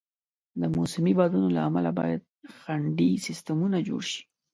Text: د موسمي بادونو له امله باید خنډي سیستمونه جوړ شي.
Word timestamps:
د 0.59 0.61
موسمي 0.75 1.13
بادونو 1.19 1.47
له 1.55 1.61
امله 1.67 1.91
باید 1.99 2.21
خنډي 2.59 3.11
سیستمونه 3.25 3.77
جوړ 3.87 4.01
شي. 4.11 4.21